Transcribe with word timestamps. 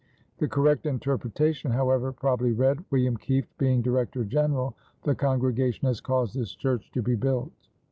The 0.39 0.47
correct 0.47 0.87
interpretation, 0.87 1.69
however, 1.69 2.11
probably 2.11 2.53
read: 2.53 2.83
"William 2.89 3.17
Kieft 3.17 3.55
being 3.59 3.83
Director 3.83 4.23
General, 4.25 4.73
the 5.03 5.13
congregation 5.13 5.85
has 5.87 6.01
caused 6.01 6.33
this 6.33 6.55
church 6.55 6.89
to 6.93 7.03
be 7.03 7.13
built." 7.13 7.51